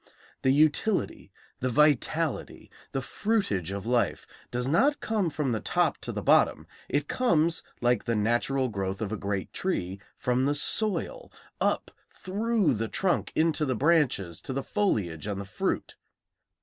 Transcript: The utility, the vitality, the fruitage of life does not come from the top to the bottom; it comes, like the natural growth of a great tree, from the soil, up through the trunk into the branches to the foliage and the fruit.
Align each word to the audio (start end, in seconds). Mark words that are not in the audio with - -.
The 0.41 0.49
utility, 0.49 1.31
the 1.59 1.69
vitality, 1.69 2.71
the 2.91 3.03
fruitage 3.03 3.71
of 3.71 3.85
life 3.85 4.25
does 4.49 4.67
not 4.67 4.99
come 4.99 5.29
from 5.29 5.51
the 5.51 5.59
top 5.59 5.99
to 5.99 6.11
the 6.11 6.23
bottom; 6.23 6.65
it 6.89 7.07
comes, 7.07 7.61
like 7.81 8.05
the 8.05 8.15
natural 8.15 8.67
growth 8.67 8.99
of 8.99 9.11
a 9.11 9.15
great 9.15 9.53
tree, 9.53 9.99
from 10.15 10.45
the 10.47 10.55
soil, 10.55 11.31
up 11.59 11.91
through 12.09 12.73
the 12.73 12.87
trunk 12.87 13.31
into 13.35 13.63
the 13.63 13.75
branches 13.75 14.41
to 14.41 14.53
the 14.53 14.63
foliage 14.63 15.27
and 15.27 15.39
the 15.39 15.45
fruit. 15.45 15.95